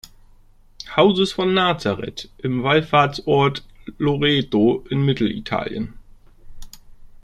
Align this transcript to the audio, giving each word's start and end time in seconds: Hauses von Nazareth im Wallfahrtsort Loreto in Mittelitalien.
Hauses 0.95 1.31
von 1.33 1.53
Nazareth 1.53 2.27
im 2.39 2.63
Wallfahrtsort 2.63 3.63
Loreto 3.99 4.83
in 4.89 5.05
Mittelitalien. 5.05 5.93